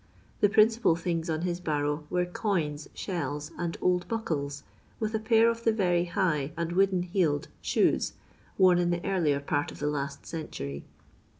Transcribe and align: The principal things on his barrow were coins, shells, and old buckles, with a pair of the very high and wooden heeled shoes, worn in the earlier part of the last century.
The 0.39 0.49
principal 0.49 0.95
things 0.95 1.29
on 1.29 1.41
his 1.43 1.59
barrow 1.59 2.07
were 2.09 2.25
coins, 2.25 2.87
shells, 2.95 3.51
and 3.59 3.77
old 3.81 4.07
buckles, 4.07 4.63
with 4.99 5.13
a 5.13 5.19
pair 5.19 5.47
of 5.47 5.63
the 5.63 5.71
very 5.71 6.05
high 6.05 6.53
and 6.57 6.71
wooden 6.71 7.03
heeled 7.03 7.49
shoes, 7.61 8.13
worn 8.57 8.79
in 8.79 8.89
the 8.89 9.05
earlier 9.05 9.39
part 9.39 9.71
of 9.71 9.77
the 9.77 9.85
last 9.85 10.25
century. 10.25 10.85